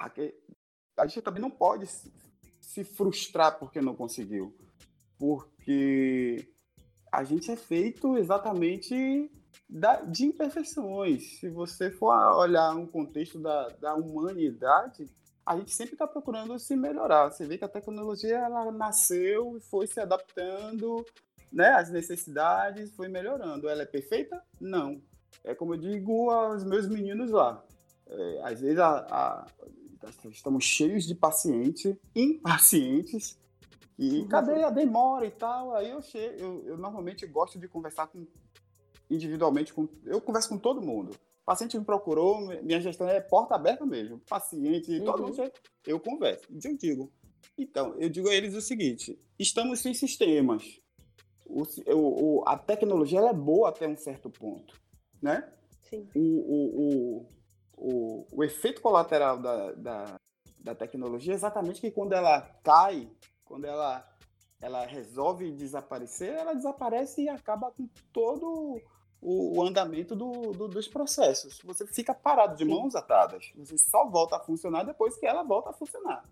[0.98, 1.88] A gente também não pode
[2.60, 4.58] se frustrar porque não conseguiu,
[5.18, 6.48] porque
[7.12, 9.32] a gente é feito exatamente
[9.70, 11.40] da, de imperfeições.
[11.40, 15.10] Se você for olhar um contexto da, da humanidade,
[15.48, 17.32] a gente sempre está procurando se melhorar.
[17.32, 21.06] Você vê que a tecnologia ela nasceu e foi se adaptando
[21.50, 23.70] né, às necessidades, foi melhorando.
[23.70, 24.44] Ela é perfeita?
[24.60, 25.02] Não.
[25.46, 27.64] É como eu digo aos meus meninos lá.
[28.08, 29.48] É, às vezes a, a,
[30.30, 33.40] estamos cheios de pacientes, impacientes,
[33.98, 34.28] e uhum.
[34.28, 35.74] cadê a demora e tal?
[35.74, 38.28] Aí eu, chego, eu, eu normalmente gosto de conversar com
[39.10, 39.88] individualmente com.
[40.06, 44.20] Eu converso com todo mundo paciente me procurou, minha gestão é porta aberta mesmo.
[44.28, 45.06] Paciente, uhum.
[45.06, 45.52] todo mundo,
[45.86, 46.46] eu converso.
[46.52, 47.10] Eu digo.
[47.58, 50.82] Então, eu digo a eles o seguinte: estamos sem sistemas.
[51.46, 51.64] O,
[51.96, 54.78] o, a tecnologia é boa até um certo ponto,
[55.22, 55.50] né?
[55.90, 56.06] Sim.
[56.14, 57.28] O, o,
[57.78, 60.20] o, o, efeito colateral da, da,
[60.60, 63.10] da tecnologia é exatamente que quando ela cai,
[63.46, 64.06] quando ela,
[64.60, 68.82] ela resolve desaparecer, ela desaparece e acaba com todo
[69.22, 71.60] o, o andamento do, do, dos processos.
[71.64, 72.72] Você fica parado de Sim.
[72.72, 73.52] mãos atadas.
[73.56, 76.24] Você só volta a funcionar depois que ela volta a funcionar.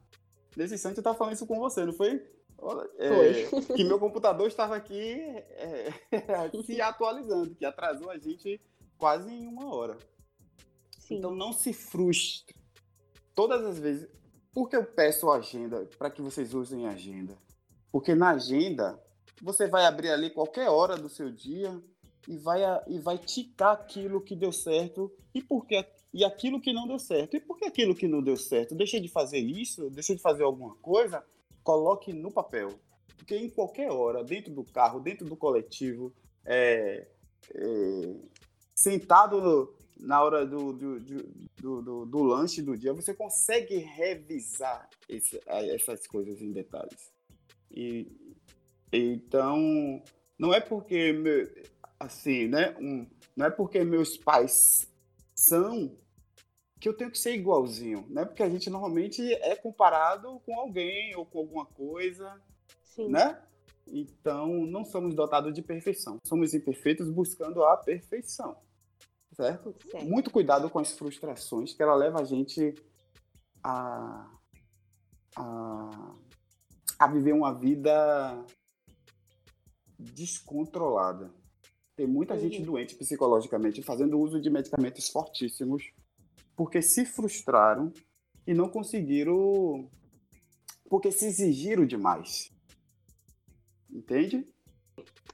[0.56, 2.24] Nesse instante eu estava falando isso com você, não foi?
[2.98, 3.62] É, foi.
[3.76, 5.92] que meu computador estava aqui é,
[6.66, 8.62] se atualizando, que atrasou a gente
[8.98, 9.98] quase em uma hora.
[11.00, 11.18] Sim.
[11.18, 12.56] Então não se frustre.
[13.34, 14.08] Todas as vezes.
[14.54, 17.38] Por que eu peço agenda para que vocês usem agenda?
[17.92, 18.98] Porque na agenda
[19.42, 21.78] você vai abrir ali qualquer hora do seu dia,
[22.28, 25.86] e vai, e vai ticar aquilo que deu certo e porque
[26.16, 27.36] e aquilo que não deu certo.
[27.36, 28.74] E por que aquilo que não deu certo?
[28.74, 31.22] Deixei de fazer isso, deixei de fazer alguma coisa,
[31.62, 32.70] coloque no papel.
[33.18, 36.14] Porque em qualquer hora, dentro do carro, dentro do coletivo,
[36.46, 37.06] é,
[37.54, 38.16] é,
[38.74, 44.90] sentado no, na hora do do, do, do, do, lanche do dia, você consegue revisar
[45.10, 47.12] esse, essas coisas em detalhes.
[47.70, 48.08] E,
[48.94, 50.02] então,
[50.40, 51.46] não é porque meu,
[52.06, 52.76] assim, né?
[52.80, 54.88] Um, não é porque meus pais
[55.36, 55.98] são
[56.80, 58.26] que eu tenho que ser igualzinho, né?
[58.26, 62.40] Porque a gente normalmente é comparado com alguém ou com alguma coisa,
[62.84, 63.10] Sim.
[63.10, 63.42] né?
[63.88, 66.18] Então, não somos dotados de perfeição.
[66.26, 68.58] Somos imperfeitos buscando a perfeição.
[69.36, 69.76] Certo?
[69.90, 70.06] certo?
[70.06, 72.74] Muito cuidado com as frustrações, que ela leva a gente
[73.64, 74.30] a,
[75.36, 76.16] a,
[77.00, 78.44] a viver uma vida
[80.00, 81.32] descontrolada.
[81.96, 85.92] Tem muita gente doente psicologicamente fazendo uso de medicamentos fortíssimos
[86.56, 87.94] porque se frustraram
[88.46, 89.90] e não conseguiram.
[90.90, 92.52] porque se exigiram demais.
[93.90, 94.48] Entende?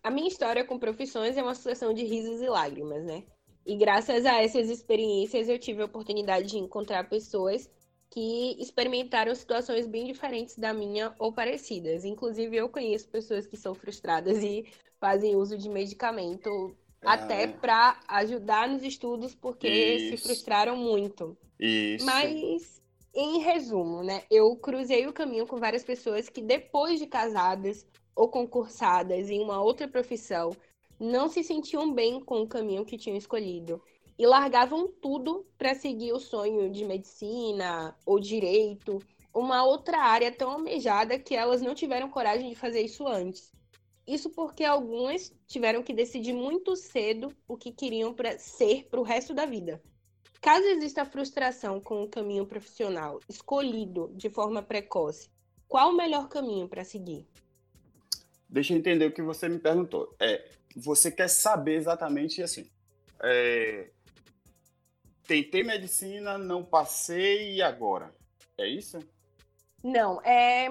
[0.04, 3.24] A minha história com profissões é uma sucessão de risos e lágrimas, né?
[3.66, 7.70] E graças a essas experiências eu tive a oportunidade de encontrar pessoas
[8.10, 12.04] que experimentaram situações bem diferentes da minha ou parecidas.
[12.04, 14.66] Inclusive, eu conheço pessoas que são frustradas e
[15.02, 17.14] fazem uso de medicamento ah.
[17.14, 20.18] até para ajudar nos estudos porque Isso.
[20.18, 21.36] se frustraram muito.
[21.60, 22.06] Isso.
[22.06, 22.82] Mas,
[23.14, 24.24] em resumo, né?
[24.30, 27.86] Eu cruzei o caminho com várias pessoas que, depois de casadas
[28.16, 30.52] ou concursadas em uma outra profissão,
[31.00, 33.82] não se sentiam bem com o caminho que tinham escolhido
[34.20, 39.00] e largavam tudo para seguir o sonho de medicina ou direito,
[39.34, 43.52] uma outra área tão almejada que elas não tiveram coragem de fazer isso antes.
[44.08, 49.04] Isso porque algumas tiveram que decidir muito cedo o que queriam para ser para o
[49.04, 49.82] resto da vida.
[50.42, 55.30] Caso exista frustração com o caminho profissional escolhido de forma precoce,
[55.68, 57.28] qual o melhor caminho para seguir?
[58.50, 60.14] Deixa eu entender o que você me perguntou.
[60.20, 62.70] É, você quer saber exatamente assim.
[63.22, 63.92] É,
[65.28, 68.14] tentei medicina, não passei e agora?
[68.58, 69.00] É isso?
[69.84, 70.68] Não, é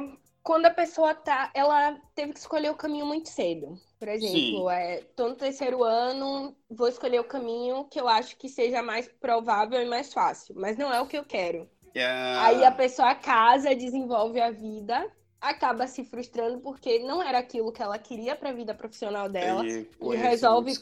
[0.50, 3.78] quando a pessoa tá, ela teve que escolher o caminho muito cedo.
[4.00, 8.48] Por exemplo, é, tô no terceiro ano, vou escolher o caminho que eu acho que
[8.48, 11.70] seja mais provável e mais fácil, mas não é o que eu quero.
[11.94, 12.46] Yeah.
[12.46, 15.08] Aí a pessoa casa, desenvolve a vida,
[15.40, 19.64] acaba se frustrando porque não era aquilo que ela queria para a vida profissional dela
[19.64, 20.72] E, e resolve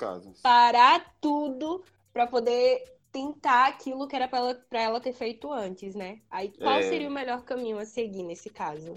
[0.42, 6.20] parar tudo para poder tentar aquilo que era para ela, ela ter feito antes, né?
[6.30, 6.82] Aí qual É.
[6.82, 8.94] seria o melhor caminho a seguir nesse caso?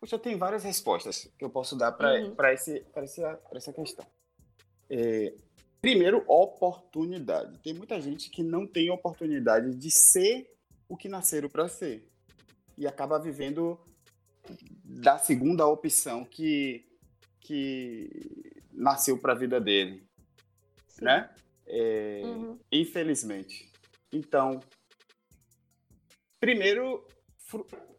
[0.00, 2.34] Poxa, tem várias respostas que eu posso dar para Uhum.
[2.52, 3.02] esse, pra
[3.36, 4.06] pra essa questão.
[4.88, 5.34] É,
[5.80, 7.58] primeiro, oportunidade.
[7.60, 10.50] Tem muita gente que não tem oportunidade de ser
[10.88, 12.08] o que nasceram para ser.
[12.76, 13.78] E acaba vivendo
[14.84, 16.86] da segunda opção que,
[17.40, 18.08] que
[18.72, 20.08] nasceu para a vida dele,
[20.86, 21.04] Sim.
[21.04, 21.34] né?
[21.66, 22.58] É, Uhum.
[22.72, 23.70] Infelizmente.
[24.12, 24.60] Então,
[26.40, 27.04] primeiro,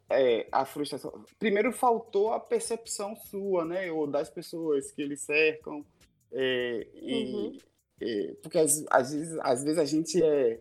[0.09, 1.23] é, a frustração.
[1.37, 3.91] Primeiro faltou a percepção sua, né?
[3.91, 5.85] Ou das pessoas que lhe cercam.
[6.31, 7.57] é, e- Uhum.
[8.01, 10.59] é, porque às, às vezes, às vezes a gente é,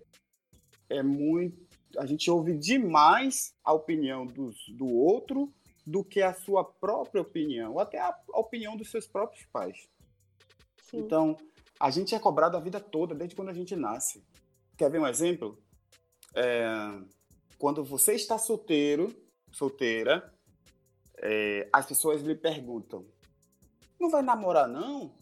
[0.88, 1.66] é muito.
[1.98, 5.52] A gente ouve demais a opinião dos, do outro
[5.87, 9.88] do que a sua própria opinião, ou até a, a opinião dos seus próprios pais.
[10.82, 10.98] Sim.
[10.98, 11.37] Então,
[11.80, 14.22] a gente é cobrado a vida toda, desde quando a gente nasce.
[14.76, 15.58] Quer ver um exemplo?
[16.34, 16.66] É,
[17.58, 19.14] quando você está solteiro,
[19.52, 20.32] solteira,
[21.18, 23.04] é, as pessoas lhe perguntam:
[23.98, 25.14] não vai namorar, não?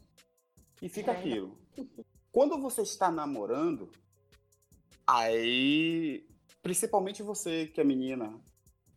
[0.82, 1.16] E fica É.
[1.18, 1.58] aquilo.
[2.32, 3.90] Quando você está namorando,
[5.06, 6.26] aí,
[6.62, 8.38] principalmente você que é menina,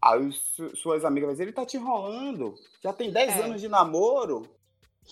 [0.01, 3.43] aí su- suas amigas vão dizer: ele tá te enrolando, já tem 10 É.
[3.43, 4.49] anos de namoro.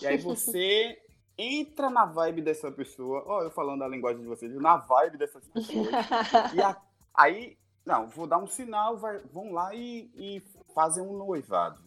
[0.01, 0.97] E aí você
[1.38, 3.23] entra na vibe dessa pessoa.
[3.25, 5.88] Ó, eu falando a linguagem de vocês, na vibe dessas pessoas.
[6.56, 6.82] E a-
[7.13, 10.41] aí, não, vou dar um sinal, vai- vão lá e, e
[10.76, 11.82] fazem um noivado.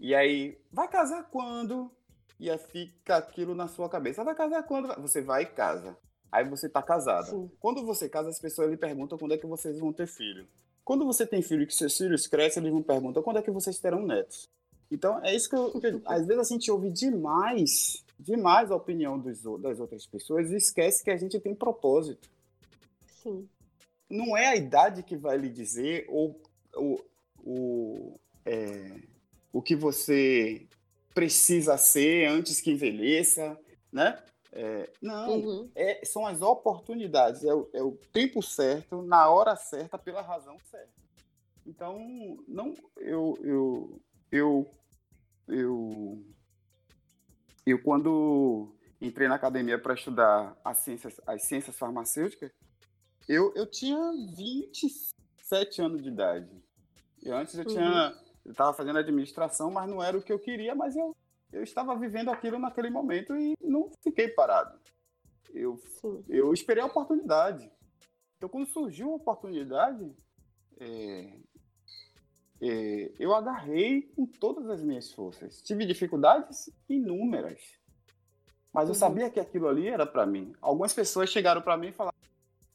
[0.00, 1.90] E aí, vai casar quando?
[2.38, 4.24] E aí fica aquilo na sua cabeça.
[4.24, 4.88] Vai casar quando?
[5.00, 5.96] Você vai e casa.
[6.30, 7.28] Aí você tá casada.
[7.28, 7.50] Sim.
[7.60, 10.46] Quando você casa, as pessoas lhe perguntam quando é que vocês vão ter filho.
[10.84, 13.50] Quando você tem filho e que seus filhos crescem, eles vão perguntar quando é que
[13.50, 14.50] vocês terão netos.
[14.90, 15.80] Então, é isso que eu.
[15.80, 20.56] que às vezes a gente ouve demais, demais a opinião dos das outras pessoas e
[20.56, 22.28] esquece que a gente tem propósito.
[23.22, 23.48] Sim.
[24.08, 26.40] Não é a idade que vai lhe dizer ou
[26.74, 26.98] o,
[27.42, 29.00] o, é,
[29.52, 30.66] o que você
[31.14, 33.58] precisa ser antes que envelheça,
[33.90, 34.22] né?
[34.52, 35.70] É, não, Uhum.
[35.74, 40.56] é, são as oportunidades, é o, é o tempo certo, na hora certa, pela razão
[40.70, 40.92] certa.
[41.66, 41.98] Então,
[42.48, 44.70] não, eu, eu, eu,
[45.48, 46.24] eu,
[47.66, 52.50] eu quando entrei na academia para estudar as ciências, as ciências farmacêuticas,
[53.28, 53.98] eu, eu tinha
[54.34, 56.50] 27 anos de idade.
[57.22, 60.74] E antes eu tinha, eu estava fazendo administração, mas não era o que eu queria,
[60.74, 61.16] mas eu,
[61.52, 64.78] eu estava vivendo aquilo naquele momento e não fiquei parado.
[65.52, 66.24] Eu Sim.
[66.28, 67.70] eu esperei a oportunidade.
[68.36, 70.14] Então, quando surgiu a oportunidade,
[70.78, 71.32] é,
[72.60, 75.62] é, eu agarrei com todas as minhas forças.
[75.62, 77.60] Tive dificuldades inúmeras,
[78.72, 78.98] mas eu Uhum.
[78.98, 80.52] sabia que aquilo ali era para mim.
[80.60, 82.15] Algumas pessoas chegaram para mim e falaram: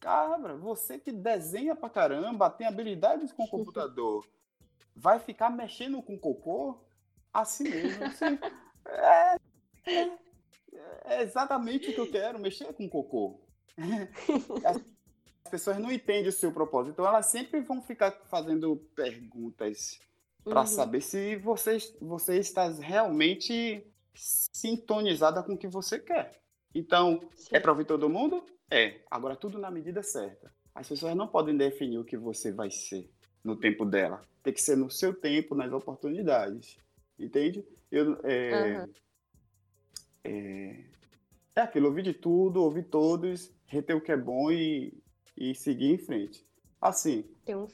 [0.01, 4.27] Cabra, você que desenha pra caramba, tem habilidades com computador,
[4.95, 6.83] vai ficar mexendo com cocô?
[7.31, 8.03] Assim mesmo.
[8.03, 8.37] Assim,
[8.85, 9.35] é,
[9.85, 10.17] é-
[11.05, 13.39] é exatamente o que eu quero, mexer com cocô.
[14.65, 19.99] As pessoas não entendem o seu propósito, então elas sempre vão ficar fazendo perguntas
[20.43, 20.65] para Uhum.
[20.67, 23.85] saber se você, você está realmente
[24.15, 26.41] sintonizada com o que você quer.
[26.73, 27.49] Então, Sim.
[27.51, 28.43] é para ouvir todo mundo?
[28.71, 29.01] É.
[29.11, 30.51] Agora, tudo na medida certa.
[30.73, 33.09] As pessoas não podem definir o que você vai ser
[33.43, 34.21] no tempo dela.
[34.41, 36.77] Tem que ser no seu tempo, nas oportunidades.
[37.19, 37.63] Entende?
[37.91, 38.89] Eu, é, Aham.
[40.23, 40.83] é,
[41.55, 44.93] é aquilo, ouvir de tudo, ouvir todos, reter o que é bom e,
[45.37, 46.45] e seguir em frente.
[46.79, 47.67] Assim, um...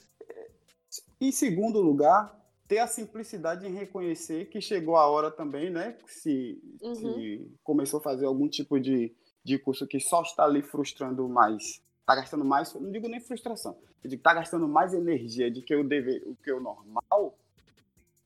[1.21, 2.35] em segundo lugar,
[2.67, 5.97] ter a simplicidade em reconhecer que chegou a hora também, né?
[6.07, 6.95] Se, Uhum.
[6.95, 9.15] se começou a fazer algum tipo de,
[9.47, 13.77] de curso que só está ali frustrando mais, está gastando mais, não digo nem frustração,
[14.03, 17.33] eu digo está gastando mais energia de que o deve, o que o normal,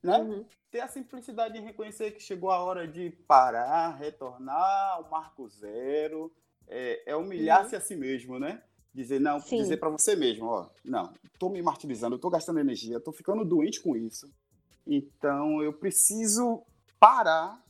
[0.02, 0.18] né?
[0.18, 0.44] Uhum.
[0.72, 6.32] Ter a simplicidade em reconhecer que chegou a hora de parar, retornar ao marco zero,
[6.68, 8.64] é, é humilhar-se a si mesmo, né?
[8.92, 9.58] Dizer, não, Sim.
[9.58, 13.80] dizer para você mesmo, ó, não, tô me martirizando, tô gastando energia, tô ficando doente
[13.80, 14.28] com isso.
[14.88, 16.64] Então eu preciso
[17.00, 17.64] parar,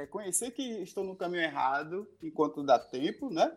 [0.00, 3.56] reconhecer que estou no caminho errado enquanto dá tempo, né?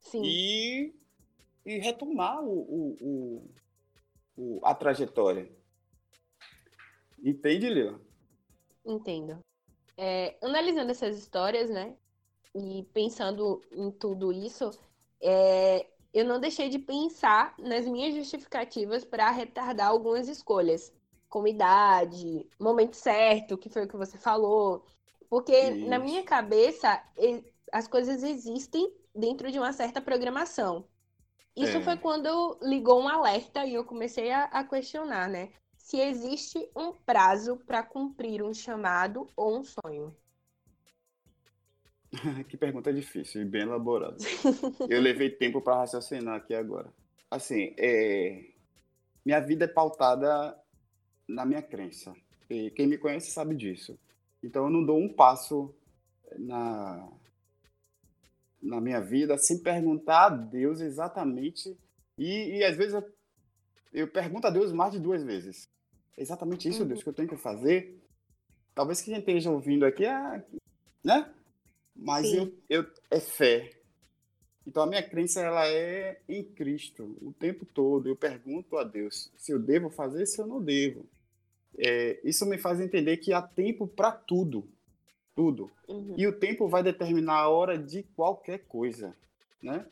[0.00, 0.22] Sim.
[0.24, 0.94] E,
[1.64, 3.50] e retomar o, o- o-
[4.36, 5.50] o- a trajetória.
[7.22, 8.00] Entende, Lila?
[8.84, 9.38] Entendo.
[9.96, 11.96] É, analisando essas histórias, né?
[12.54, 14.70] E pensando em tudo isso,
[15.20, 20.92] é, eu não deixei de pensar nas minhas justificativas para retardar algumas escolhas,
[21.28, 24.84] como idade, momento certo, que foi o que você falou.
[25.32, 26.04] Porque na Isso.
[26.04, 27.02] minha cabeça,
[27.72, 30.86] as coisas existem dentro de uma certa programação.
[31.56, 31.80] Isso É.
[31.80, 35.48] foi quando ligou um alerta e eu comecei a, a questionar, né?
[35.78, 40.14] Se existe um prazo para cumprir um chamado ou um sonho.
[42.46, 44.18] que pergunta difícil e bem elaborada.
[44.86, 46.92] Eu levei tempo para raciocinar aqui agora.
[47.30, 48.50] Assim, é,
[49.24, 50.54] minha vida é pautada
[51.26, 52.14] na minha crença.
[52.50, 53.98] E quem me conhece sabe disso.
[54.42, 55.74] Então eu não dou um passo
[56.38, 57.08] na,
[58.60, 61.76] na minha vida sem perguntar a Deus exatamente.
[62.18, 63.12] E, e às vezes eu,
[63.92, 65.68] eu pergunto a Deus mais de duas vezes.
[66.16, 66.88] Exatamente isso, Uhum.
[66.88, 67.98] Deus, que eu tenho que fazer.
[68.74, 70.44] Talvez quem esteja ouvindo aqui, é,
[71.04, 71.32] né?
[71.94, 72.52] Mas Sim.
[72.68, 73.70] eu, eu, é fé.
[74.66, 78.08] Então a minha crença ela é em Cristo o tempo todo.
[78.08, 81.06] Eu pergunto a Deus se eu devo fazer, se eu não devo.
[81.78, 84.68] É, isso me faz entender que há tempo para tudo,
[85.34, 85.70] tudo.
[85.88, 86.14] Uhum.
[86.16, 89.16] E o tempo vai determinar a hora de qualquer coisa,
[89.62, 89.86] né?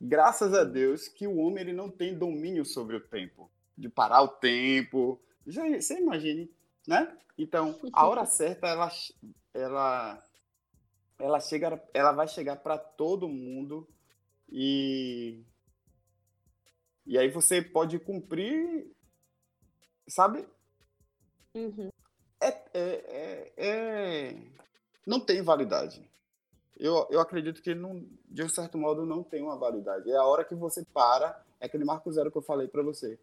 [0.00, 4.22] Graças a Deus que o homem ele não tem domínio sobre o tempo, de parar
[4.22, 5.20] o tempo.
[5.46, 6.50] Já, você imagine,
[6.86, 7.14] né?
[7.36, 8.90] Então, a hora certa ela
[9.52, 10.22] ela
[11.18, 13.86] ela chega, ela vai chegar para todo mundo
[14.50, 15.42] e
[17.06, 18.90] e aí você pode cumprir,
[20.06, 20.46] sabe?
[21.54, 21.90] Uhum.
[22.40, 24.36] é, é, é, é-
[25.06, 26.08] não tem validade.
[26.78, 30.10] Eu, eu acredito que não, de um certo modo não tem uma validade.
[30.10, 33.18] É a hora que você para, é aquele marco zero que eu falei para você.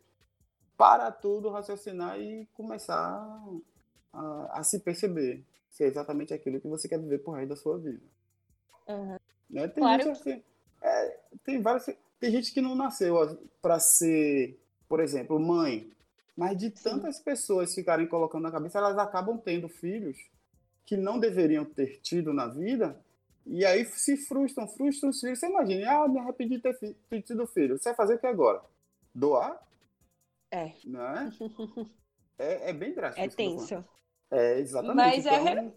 [0.78, 3.42] Para tudo, raciocinar e começar
[4.14, 7.56] a, a se perceber se é exatamente aquilo que você quer viver por resto da
[7.56, 8.04] sua vida.
[8.88, 9.18] Uhum.
[9.50, 9.68] Né?
[9.68, 10.44] Tem, Claro gente, assim,
[10.82, 11.86] é, tem, várias,
[12.20, 13.16] tem gente que não nasceu
[13.62, 15.92] para ser, por exemplo, mãe,
[16.38, 20.18] mas de tantas pessoas ficarem colocando na cabeça, elas acabam tendo filhos
[20.86, 22.98] que não deveriam ter tido na vida,
[23.46, 25.40] e aí se frustram, frustram os filhos.
[25.40, 27.78] Você imagina, ah, me arrependi de ter, fi- ter tido filho.
[27.78, 28.62] Você vai fazer o que agora?
[29.14, 29.60] Doar?
[30.52, 30.74] É.
[30.86, 31.30] Não é?
[32.40, 33.26] É, é bem drástico.
[33.26, 33.84] É tenso.
[34.30, 34.96] É, exatamente.
[34.96, 35.74] Mas é Então,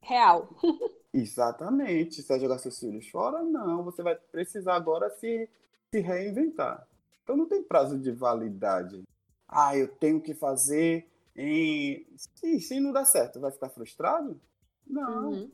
[0.00, 0.48] Real.
[1.12, 2.22] Exatamente.
[2.22, 3.42] Você vai jogar seus filhos fora?
[3.42, 3.82] Não.
[3.82, 5.48] Você vai precisar agora se,
[5.90, 6.86] se reinventar.
[7.24, 9.02] Então não tem prazo de validade.
[9.48, 11.06] Ah, eu tenho que fazer
[11.36, 12.06] em.
[12.16, 14.40] Se, se não dá certo, vai ficar frustrado?
[14.86, 15.30] Não.
[15.30, 15.52] Uhum.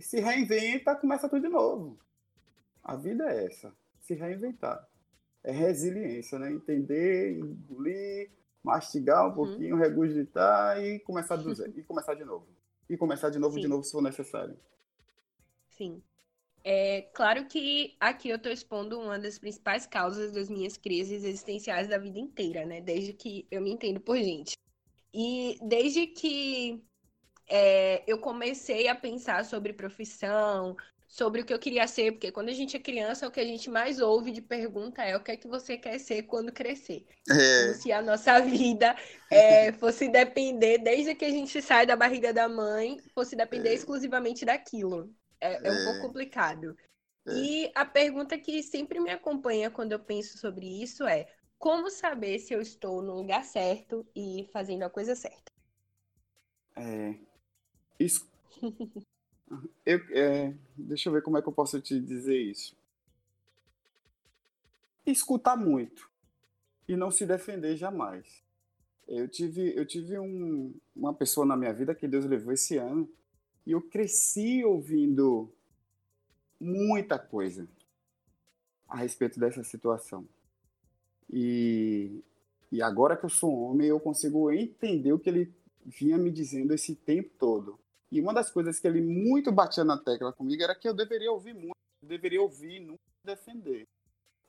[0.00, 1.98] Se reinventa, começa tudo de novo.
[2.82, 3.72] A vida é essa.
[4.00, 4.86] Se reinventar.
[5.42, 6.50] É resiliência, né?
[6.52, 8.30] Entender, engolir,
[8.62, 9.34] mastigar um Uhum.
[9.34, 11.72] pouquinho, regurgitar e começar do zero.
[11.78, 12.46] E começar de novo.
[12.88, 13.68] E começar de novo, de Sim.
[13.68, 14.56] novo, se for necessário.
[15.70, 16.02] Sim.
[16.68, 21.86] É claro que aqui eu tô expondo uma das principais causas das minhas crises existenciais
[21.86, 22.80] da vida inteira, né?
[22.80, 24.56] Desde que eu me entendo por gente.
[25.14, 26.84] E desde que
[27.48, 30.76] é, eu comecei a pensar sobre profissão,
[31.06, 33.44] sobre o que eu queria ser, porque quando a gente é criança, o que a
[33.44, 37.06] gente mais ouve de pergunta é o que é que você quer ser quando crescer.
[37.30, 38.96] É, Como se a nossa vida
[39.30, 43.74] é, fosse depender, desde que a gente sai da barriga da mãe, fosse depender É.
[43.74, 45.14] exclusivamente daquilo.
[45.40, 45.82] É, é um É.
[45.84, 46.76] pouco complicado.
[47.26, 47.32] É.
[47.32, 51.26] E a pergunta que sempre me acompanha quando eu penso sobre isso é:
[51.58, 55.52] como saber se eu estou no lugar certo e fazendo a coisa certa?
[56.76, 57.18] é,
[58.00, 58.28] isso.
[59.84, 62.76] Eu, é, deixa eu ver como é que eu posso te dizer isso.
[65.06, 66.10] Escutar muito
[66.88, 68.42] e não se defender jamais.
[69.08, 73.08] Eu tive, eu tive um- uma pessoa na minha vida que Deus levou esse ano
[73.66, 75.52] e eu cresci ouvindo
[76.60, 77.68] muita coisa
[78.88, 80.26] a respeito dessa situação.
[81.30, 82.22] E
[82.70, 85.54] E agora que eu sou homem, eu consigo entender o que ele
[85.84, 87.78] vinha me dizendo esse tempo todo.
[88.10, 91.30] E uma das coisas que ele muito batia na tecla comigo era que eu deveria
[91.30, 93.86] ouvir muito, deveria ouvir, nunca defender.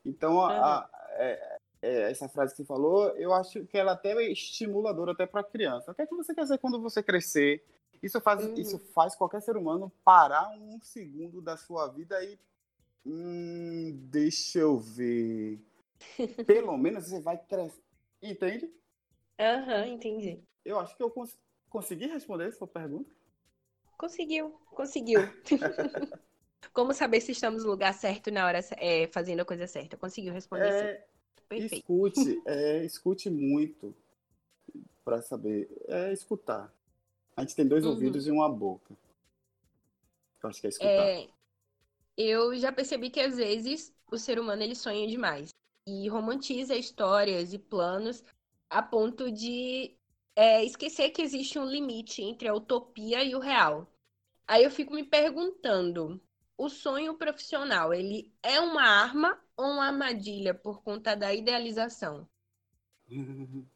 [0.06, 4.12] Então, a, a, é, é, essa frase que você falou, eu acho que ela até
[4.12, 5.92] é estimuladora até para a criança.
[5.92, 7.64] O que é que você quer dizer quando você crescer?
[8.02, 8.54] Isso faz, uhum.
[8.56, 12.40] isso faz qualquer ser humano parar um segundo da sua vida e.
[13.06, 15.60] Hum, deixa eu ver.
[16.46, 17.82] Pelo menos você vai crescer.
[18.22, 18.72] Entende?
[19.40, 20.44] Aham, uhum, entendi.
[20.66, 21.38] Eu acho que eu cons
[21.70, 23.14] consegui responder essa pergunta.
[23.98, 25.22] Conseguiu, conseguiu.
[26.74, 29.98] Como saber se estamos no lugar certo na hora, é, fazendo a coisa certa?
[29.98, 31.08] Conseguiu responder é,
[31.48, 31.76] Perfeito.
[31.76, 33.96] Escute, é, escute muito
[35.04, 35.70] para saber.
[35.88, 36.74] É escutar.
[37.38, 37.92] A gente tem dois uhum.
[37.92, 38.98] ouvidos e uma boca.
[40.42, 40.90] Eu acho que é escutar.
[40.90, 41.30] É,
[42.18, 45.54] eu já percebi que às vezes o ser humano ele sonha demais
[45.86, 48.24] e romantiza histórias e planos
[48.68, 49.96] a ponto de
[50.36, 53.88] é, esquecer que existe um limite entre a utopia e o real.
[54.48, 56.20] Aí eu fico me perguntando,
[56.58, 62.28] o sonho profissional, ele é uma arma ou uma armadilha por conta da idealização?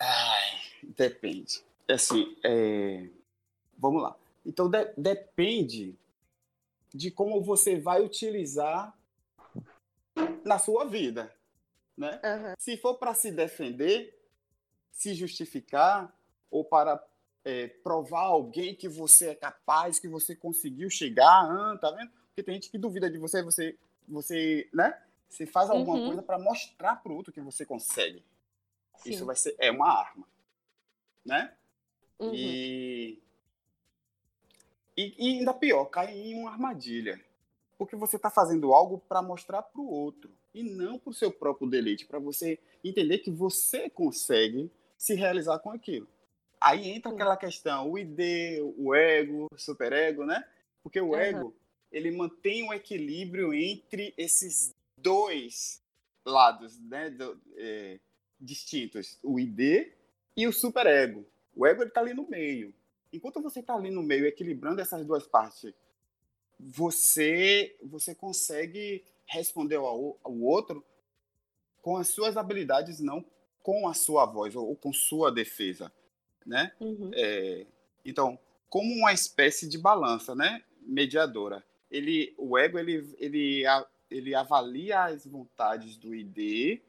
[0.00, 0.60] Ai,
[0.96, 1.67] depende.
[1.88, 3.08] Assim, é...
[3.76, 4.16] vamos lá.
[4.44, 5.96] Então de depende
[6.94, 8.96] de como você vai utilizar
[10.44, 11.34] na sua vida,
[11.96, 12.20] né?
[12.24, 12.54] Uhum.
[12.58, 14.18] Se for para se defender,
[14.90, 16.12] se justificar
[16.50, 17.02] ou para
[17.44, 22.10] é, provar alguém que você é capaz, que você conseguiu chegar, ah, tá vendo?
[22.28, 23.76] Porque tem gente que duvida de você, você,
[24.08, 25.00] você, né?
[25.28, 26.06] Você faz alguma uhum.
[26.06, 28.24] coisa para mostrar pro outro que você consegue.
[28.96, 29.10] Sim.
[29.10, 30.26] Isso vai ser é uma arma,
[31.24, 31.54] né?
[32.18, 32.34] Uhum.
[32.34, 33.22] E,
[34.96, 37.20] e, e ainda pior, cai em uma armadilha,
[37.76, 41.30] porque você está fazendo algo para mostrar para o outro e não para o seu
[41.30, 46.08] próprio deleite, para você entender que você consegue se realizar com aquilo.
[46.60, 50.44] Aí entra aquela questão, o ID, o ego, o superego, né?
[50.82, 51.16] Porque o uhum.
[51.16, 51.56] ego,
[51.92, 55.80] ele mantém um equilíbrio entre esses dois
[56.24, 57.10] lados, né?
[57.10, 58.00] Do, é,
[58.40, 59.92] distintos, o ID
[60.36, 61.24] e o superego.
[61.58, 62.72] O ego está ali no meio.
[63.12, 65.74] Enquanto você está ali no meio, equilibrando essas duas partes,
[66.58, 70.82] você você consegue responder ao, ao outro
[71.82, 73.24] com as suas habilidades, não
[73.62, 75.92] com a sua voz ou, ou com sua defesa
[76.48, 76.72] né?
[76.80, 77.10] Uhum.
[77.14, 77.66] É,
[78.04, 78.38] então,
[78.70, 80.64] como uma espécie de balança, né?
[80.80, 81.62] Mediadora.
[81.90, 83.62] Ele, o ego, ele, ele,
[84.10, 86.80] ele avalia as vontades do ID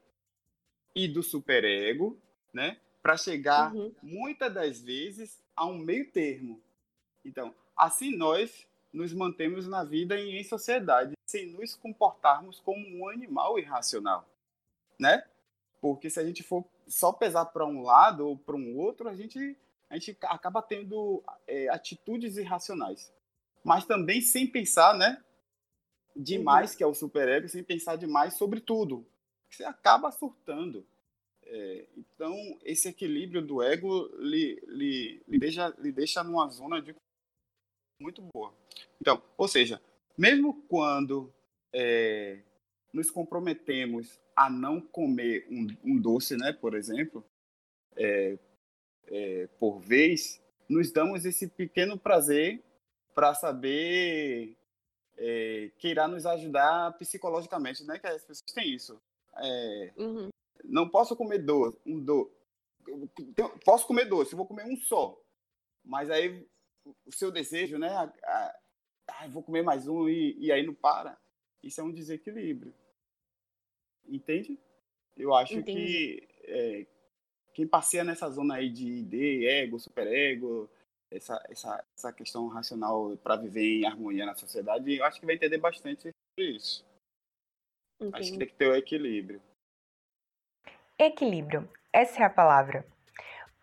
[0.94, 2.18] e do superego,
[2.52, 2.78] né?
[3.02, 3.94] Para chegar, uhum.
[4.02, 6.60] muitas das vezes, a um meio termo.
[7.24, 13.08] Então, assim nós nos mantemos na vida e em sociedade, sem nos comportarmos como um
[13.08, 14.28] animal irracional,
[14.98, 15.24] né?
[15.80, 19.14] Porque se a gente for só pesar para um lado ou para um outro, a
[19.14, 19.56] gente,
[19.88, 23.12] a gente acaba tendo é, atitudes irracionais.
[23.62, 25.22] Mas também sem pensar, né?
[26.14, 26.76] Demais, uhum.
[26.76, 29.06] que é o superego, sem pensar demais sobre tudo.
[29.48, 30.84] Você acaba surtando.
[31.52, 36.94] É, então, esse equilíbrio do ego lhe, lhe, lhe, deixa, lhe deixa numa zona de
[38.00, 38.54] muito boa.
[39.00, 39.82] Então, ou seja,
[40.16, 41.32] mesmo quando
[41.72, 42.40] é,
[42.92, 47.24] nos comprometemos a não comer um, um doce, né, por exemplo,
[47.96, 48.38] é,
[49.08, 52.62] é, por vez, nos damos esse pequeno prazer
[53.12, 54.56] para saber
[55.18, 57.98] é, que irá nos ajudar psicologicamente, né?
[57.98, 59.00] Que as pessoas têm isso.
[59.36, 60.28] É, uhum.
[60.64, 62.30] Não posso comer doce, um do,
[63.64, 65.20] posso comer doce, vou comer um só,
[65.84, 66.46] mas aí
[67.06, 67.88] o seu desejo, né?
[67.88, 68.60] A, a,
[69.08, 71.18] a, vou comer mais um e, e aí não para.
[71.62, 72.74] Isso é um desequilíbrio.
[74.06, 74.58] Entende?
[75.16, 76.20] Eu acho Entendi.
[76.22, 76.86] que é,
[77.52, 80.70] quem passeia nessa zona aí de ID, ego, superego,
[81.10, 85.34] essa, essa, essa questão racional para viver em harmonia na sociedade, eu acho que vai
[85.34, 86.84] entender bastante sobre isso.
[88.00, 88.16] Entendi.
[88.16, 89.42] Acho que tem que ter o equilíbrio.
[91.02, 91.66] Equilíbrio.
[91.90, 92.84] Essa é a palavra.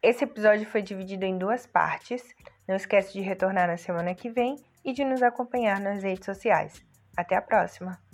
[0.02, 2.24] Esse episódio foi dividido em duas partes.
[2.68, 6.84] Não esquece de retornar na semana que vem e de nos acompanhar nas redes sociais.
[7.16, 8.07] Até a próxima!